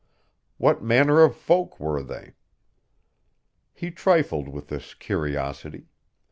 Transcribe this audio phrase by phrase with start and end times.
[0.57, 2.33] What manner of folk were they?
[3.71, 5.89] He trifled with this curiosity.